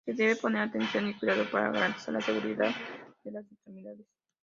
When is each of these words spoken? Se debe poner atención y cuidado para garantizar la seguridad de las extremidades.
Se 0.03 0.13
debe 0.15 0.35
poner 0.35 0.63
atención 0.63 1.07
y 1.07 1.13
cuidado 1.13 1.45
para 1.51 1.69
garantizar 1.69 2.11
la 2.15 2.21
seguridad 2.21 2.71
de 3.23 3.31
las 3.31 3.45
extremidades. 3.51 4.07